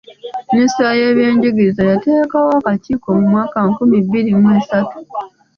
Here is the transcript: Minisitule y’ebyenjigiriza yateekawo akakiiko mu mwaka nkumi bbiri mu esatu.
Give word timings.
Minisitule 0.51 0.89
y’ebyenjigiriza 0.99 1.81
yateekawo 1.91 2.49
akakiiko 2.59 3.07
mu 3.17 3.23
mwaka 3.31 3.57
nkumi 3.69 3.97
bbiri 4.05 4.31
mu 4.41 4.47
esatu. 4.59 4.95